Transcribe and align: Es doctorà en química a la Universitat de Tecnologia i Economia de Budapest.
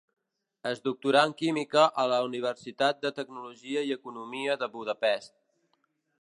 Es 0.69 0.79
doctorà 0.85 1.19
en 1.27 1.35
química 1.41 1.83
a 2.03 2.05
la 2.13 2.17
Universitat 2.29 3.05
de 3.07 3.13
Tecnologia 3.19 3.85
i 3.91 3.95
Economia 3.99 4.57
de 4.65 4.71
Budapest. 4.79 5.33